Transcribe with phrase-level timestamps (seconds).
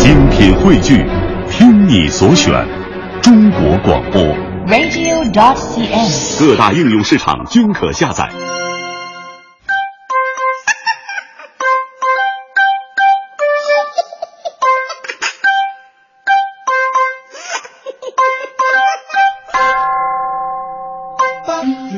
[0.00, 1.04] 精品汇聚，
[1.50, 2.50] 听你所选，
[3.20, 4.22] 中国广播。
[4.66, 6.38] radio.dot.cn，。
[6.40, 8.30] 各大应用市场均可下载。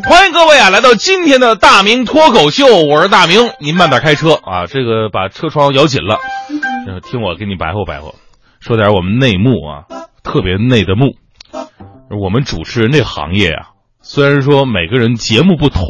[0.04, 6.18] 欢迎各位啊，来到今天的大明脱口秀，我是大明，您慢点开车啊，这个把车窗摇紧了，
[7.02, 8.14] 听我给你白活白活，
[8.60, 9.86] 说点我们内幕啊，
[10.22, 11.16] 特别内的幕。
[12.08, 15.84] 我们主持人这行业啊，虽然说每个人节目不同，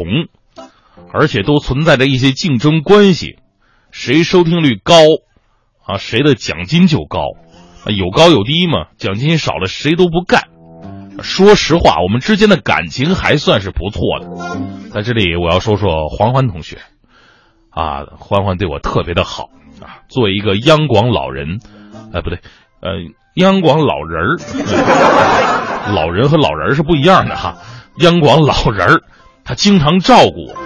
[1.13, 3.39] 而且都存在着一些竞争关系，
[3.91, 4.95] 谁收听率高
[5.85, 7.21] 啊，谁的奖金就高，
[7.87, 10.43] 有高有低嘛，奖金少了谁都不干。
[11.21, 14.91] 说实话，我们之间的感情还算是不错的。
[14.91, 16.79] 在这里，我要说说黄欢同学，
[17.71, 19.51] 啊，欢欢对我特别的好
[20.09, 20.29] 做。
[20.29, 21.61] 一个央广老人，
[22.13, 22.41] 哎，不对，
[22.81, 22.91] 呃，
[23.35, 24.37] 央广老人儿，
[25.95, 27.59] 老人和老人是不一样的哈。
[27.99, 29.03] 央广老人儿，
[29.45, 30.57] 他经常照顾我。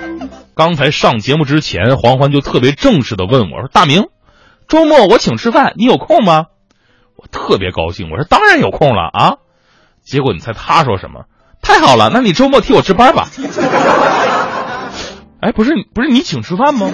[0.54, 4.04] 刚才上节目之前，黄欢就特别正式的问我说：“大明，
[4.68, 6.46] 周末我请吃饭，你有空吗？”
[7.16, 9.36] 我特别高兴，我说：“当然有空了啊。”
[10.04, 11.24] 结果你猜他说什么？
[11.60, 13.28] 太好了，那你周末替我值班吧。
[15.40, 16.90] 哎，不是不是你请吃饭吗？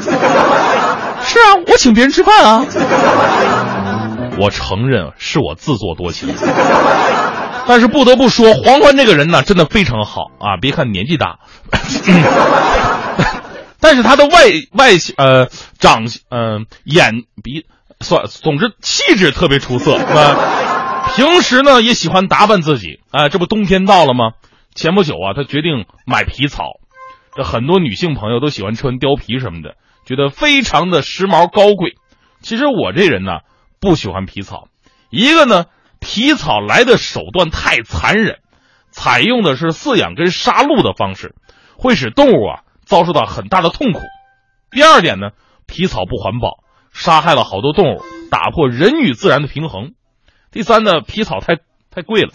[1.25, 2.67] 是啊，我请别人吃饭啊。
[4.39, 6.35] 我承认是我自作多情，
[7.67, 10.57] 但是不得不说，黄欢这个人呢，真的非常好啊。
[10.61, 11.39] 别看年纪大，
[13.79, 15.49] 但是他的外外呃
[15.79, 17.67] 长相、呃、眼鼻
[18.01, 21.05] 算总之气质特别出色啊。
[21.15, 24.31] 平时呢也喜欢打扮自己，啊，这不冬天到了吗？
[24.75, 26.81] 前不久啊，他决定买皮草。
[27.35, 31.95] 这很多女性朋友都喜欢穿貂皮什么的，觉得非常的时髦高贵。
[32.41, 33.41] 其实我这人呢
[33.81, 34.69] 不喜欢皮草，
[35.11, 35.65] 一个呢
[36.01, 38.41] 皮草来的手段太残忍，
[38.91, 41.35] 采用的是饲养跟杀戮的方式，
[41.77, 44.01] 会使动物啊遭受到很大的痛苦。
[44.71, 45.31] 第二点呢，
[45.67, 49.93] 皮草不环保，杀害了好多动物，打破人与自然的平衡。
[50.51, 51.57] 第三呢，皮草太
[51.91, 52.31] 太贵了，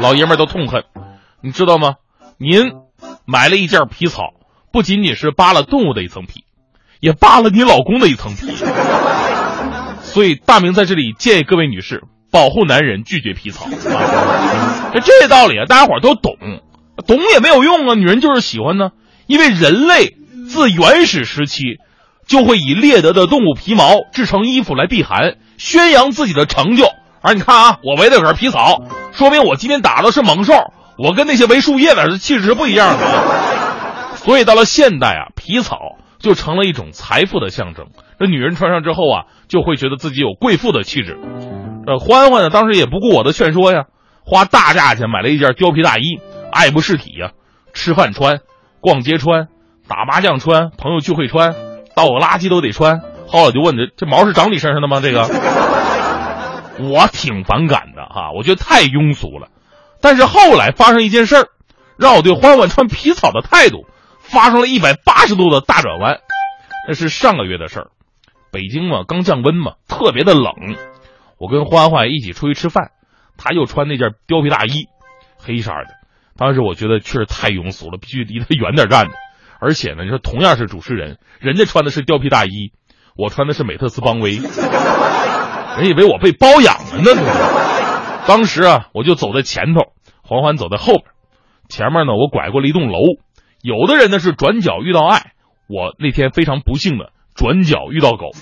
[0.00, 0.84] 老爷们都痛恨，
[1.40, 1.96] 你知道吗？
[2.36, 2.72] 您
[3.24, 4.34] 买了一件皮草，
[4.72, 6.44] 不仅仅是扒了动物的一层皮，
[7.00, 8.52] 也扒了你老公的一层皮。
[10.02, 13.66] 所以大明在这里建议各位女士，保护男人，拒绝皮草。
[13.66, 16.36] 啊、这这道理啊，大家伙都懂，
[17.06, 18.90] 懂也没有用啊，女人就是喜欢呢，
[19.26, 20.16] 因为人类
[20.48, 21.78] 自原始时期
[22.26, 25.36] 就会以猎得的动物皮毛制成衣服来避寒。
[25.56, 26.88] 宣扬自己的成就，
[27.22, 28.82] 而你看啊，我围的可是皮草，
[29.12, 30.52] 说明我今天打的是猛兽，
[30.96, 34.16] 我跟那些没树叶的气质是不一样的。
[34.16, 37.86] 所以到了现代啊，皮草就成了一种财富的象征。
[38.18, 41.18] 这女人穿上之后啊，就会觉得自己有贵妇的气质。
[41.86, 43.84] 呃，欢欢呢，当时也不顾我的劝说呀，
[44.24, 47.32] 花大价钱买了一件貂皮大衣，爱不释体呀，
[47.74, 48.38] 吃饭穿，
[48.80, 49.48] 逛街穿，
[49.86, 51.54] 打麻将穿，朋友聚会穿，
[51.94, 53.02] 倒个垃圾都得穿。
[53.26, 55.00] 后来就问这这毛是长你身上的吗？
[55.02, 55.28] 这个
[56.88, 59.48] 我挺反感的哈，我觉得太庸俗了。
[60.04, 61.48] 但是后来发生一件事儿，
[61.96, 63.86] 让我对欢欢穿皮草的态度
[64.18, 66.18] 发生了一百八十度的大转弯。
[66.86, 67.86] 那是上个月的事儿，
[68.52, 70.52] 北京嘛刚降温嘛，特别的冷。
[71.38, 72.90] 我跟欢欢一起出去吃饭，
[73.38, 74.88] 他又穿那件貂皮大衣，
[75.38, 75.94] 黑色的。
[76.36, 79.12] 当时我觉得确实太庸俗了，必须离他远点站着。
[79.58, 82.72] 而且呢，你说同样是主持人，人家穿的是貂皮大衣。
[83.16, 84.36] 我穿的是美特斯邦威，
[85.80, 87.22] 人以为我被包养了呢。
[88.26, 89.93] 当时啊，我就走在前头，
[90.26, 91.04] 欢欢走在后边。
[91.68, 92.98] 前面呢，我拐过了一栋楼。
[93.62, 95.32] 有的人呢是转角遇到爱，
[95.68, 98.32] 我那天非常不幸的转角遇到狗。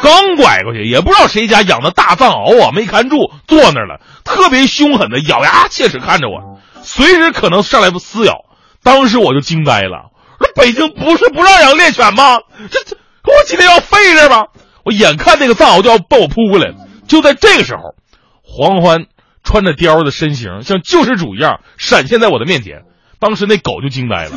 [0.00, 8.44] 刚拐过去，也不知道谁家养的大藏獒啊，没看住，坐那儿了，特别凶狠的咬牙切齿看着我，随时可能上来撕咬。
[8.82, 12.38] 当时我就惊呆了，说北京不是不让养猎犬吗？
[12.70, 12.96] 这这。
[13.24, 14.46] 我今天要废这吧！
[14.84, 16.72] 我眼看那个藏獒就要奔我扑过来，
[17.06, 17.94] 就在这个时候，
[18.42, 19.04] 黄欢
[19.48, 22.82] 穿着貂的身形像救世主一样闪现在我的面前。
[23.18, 24.30] 当时那狗就惊呆了，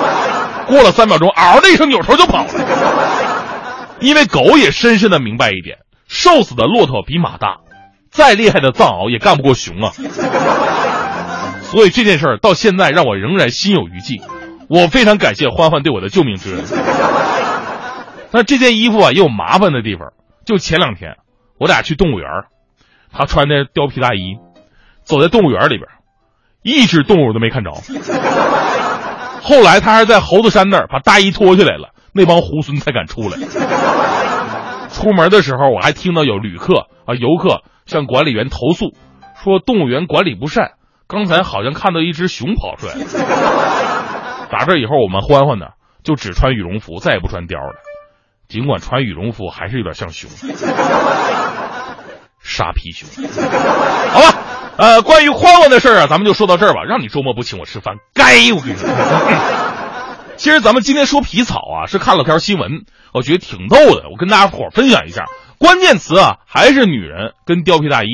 [0.66, 2.50] 过了三秒钟，嗷的一声扭头就跑了。
[4.00, 7.58] 因为狗也深深的明白一点：瘦死的骆驼比马大，
[8.10, 9.92] 再厉害的藏獒也干不过熊啊。
[11.60, 14.22] 所以这件事儿到现在让我仍然心有余悸。
[14.70, 16.64] 我非常感谢欢欢对我的救命之恩。
[18.30, 20.12] 那这件衣服啊也有麻烦的地方。
[20.46, 21.16] 就前两天，
[21.58, 22.28] 我俩去动物园，
[23.12, 24.38] 他穿的貂皮大衣，
[25.06, 25.88] 走在动物园里边，
[26.62, 27.70] 一只动物都没看着。
[29.40, 33.38] 后来他还在猴子山那儿把大衣脱下来了，那帮猢狲才敢出来。
[34.90, 38.96] 出门的时候，我还听到有旅客啊、游客向管理员投诉，
[39.42, 40.72] 说动物园管理不善。
[41.06, 42.94] 刚才好像看到一只熊跑出来。
[44.50, 45.66] 打这以后，我们欢欢呢
[46.02, 47.76] 就只穿羽绒服，再也不穿貂了。
[48.48, 50.28] 尽管穿羽绒服还是有点像熊，
[52.42, 53.08] 沙皮熊。
[54.10, 54.38] 好吧，
[54.78, 56.82] 呃，关于欢欢的事儿啊，咱们就说到这儿吧。
[56.86, 58.88] 让你周末不请我吃饭，该我跟你说。
[60.36, 62.84] 其实咱们今天说皮草啊，是看了条新闻，
[63.14, 65.24] 我觉得挺逗的，我跟大家伙分享一下。
[65.58, 68.08] 关键词啊，还是女人跟貂皮大衣。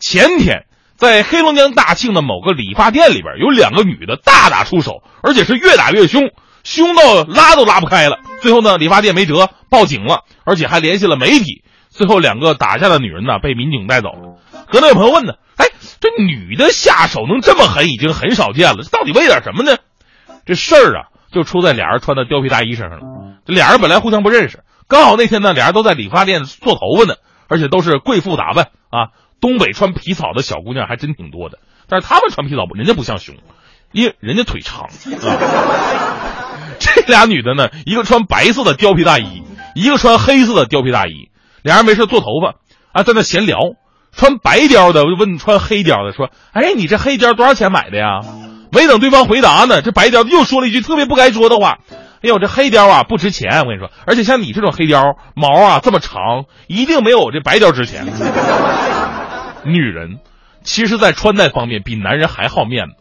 [0.00, 0.64] 前天
[0.96, 6.30] 在黑龙江大庆的某个理发店里边，有两个女的大打出手，而且是越打越凶，
[6.62, 8.20] 凶到拉都拉不开了。
[8.40, 11.62] 最后呢，理发店没辙，报警了，而且还联系了媒体。
[11.90, 14.38] 最后两个打架的女人呢，被民警带走了。
[14.72, 15.34] 可能有朋友问呢，
[16.04, 19.78] 这女的下手能这么狠，已经很少见了，这到底为点什么呢？
[20.44, 23.06] 这事儿啊，就出在俩人穿的貂皮大衣身上了。
[23.46, 27.14] 这俩人本来互相不认识，刚好那天呢，俩人都在理发店做头发呢，
[27.48, 29.16] 而且都是贵妇打扮啊。
[29.40, 31.58] 东北穿皮草的小姑娘还真挺多的，
[31.88, 33.36] 但是她们穿皮草，人家不像熊，
[33.90, 34.92] 因为人家腿长啊。
[36.78, 39.42] 这俩女的呢，一个穿白色的貂皮大衣，
[39.74, 41.30] 一个穿黑色的貂皮大衣，
[41.62, 42.56] 俩人没事做头发
[42.92, 43.58] 啊，在那闲聊。
[44.16, 48.20] 穿白貂的我就问穿黑貂的说：“哎，你这黑貂多少钱买的呀？”
[48.70, 51.78] 没等对方回答呢，这白貂又说了一句特别不该说的话
[52.22, 58.06] ：“哎呦，这黑貂啊不值钱，我跟你说，而且像你这种黑貂毛啊这么长，一定没有我这白貂值钱。”
[59.64, 60.18] 女人，
[60.64, 62.94] 其实，在穿戴方面比男人还好面子。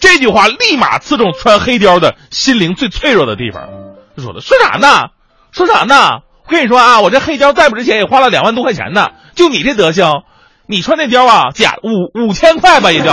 [0.00, 3.68] 这句话立马刺中穿黑貂的心灵最脆弱的地方。
[4.16, 5.10] 说的说啥呢？
[5.52, 6.20] 说啥呢？
[6.46, 9.08] 我跟你说啊，我这黑貂再不值钱，也花了两万多块钱呢。
[9.34, 10.22] 就你这德行，
[10.68, 13.10] 你穿那貂啊，假五五千块吧，也就。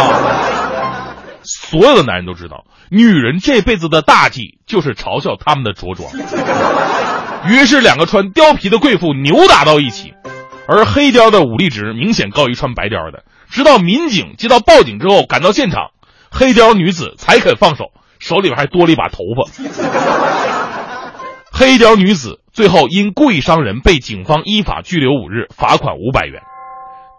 [1.44, 6.12] 所有的男人都知道，女人这辈子的大忌就是嘲笑他们的着装。
[7.48, 10.14] 于是，两个穿貂皮的贵妇扭打到一起。
[10.68, 13.24] 而黑貂的武力值明显高于穿白貂的。
[13.50, 15.92] 直到民警接到报警之后赶到现场，
[16.32, 17.86] 黑貂女子才肯放手，
[18.20, 19.48] 手里边还多了一把头发。
[21.54, 26.42] 黑貂女子最后因故意伤人被警方依法拘留五日，罚款五百元。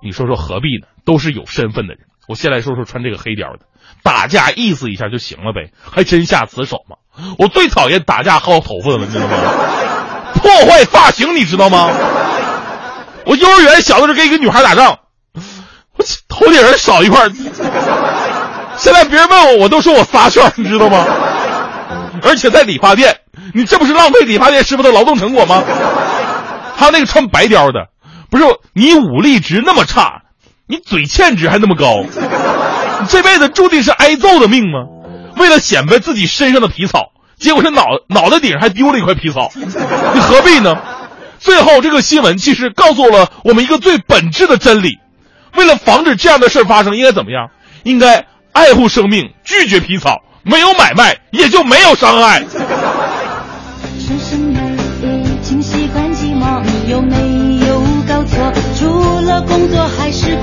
[0.06, 0.86] 你说说何必呢？
[1.04, 2.06] 都是有身份的人。
[2.28, 3.66] 我先来说说穿这个黑貂的，
[4.02, 6.96] 打架意思一下就行了呗，还真下此手吗？
[7.38, 9.36] 我最讨厌打架薅头发的了，你知道吗？
[10.34, 11.90] 破坏发型，你知道吗？
[13.24, 14.98] 我幼儿园小的时候跟一个女孩打仗，
[15.96, 17.28] 我头顶上少一块
[18.76, 21.04] 现在别人问我，我都说我仨圈，你知道吗？
[22.22, 23.20] 而且在理发店，
[23.54, 25.62] 你这不是浪费理发店师傅的劳动成果吗？
[26.76, 27.88] 还有那个穿白貂的，
[28.30, 30.22] 不是你武力值那么差，
[30.66, 32.02] 你嘴欠值还那么高，
[33.00, 34.80] 你 这辈子注定是挨揍的命吗？
[35.36, 40.76] 为了显摆自己身上的皮草，结果是脑脑袋顶上还丢了一块皮草， 你何必呢？
[41.38, 44.98] 最后，这个新闻其实告诉了我们一个最本质的真理：
[45.54, 47.50] 为了防止这样的事发生，应该怎么样？
[47.84, 52.42] 应该爱护生命，拒绝皮草，没有买卖，也就没有伤害。
[59.42, 60.36] 工作还是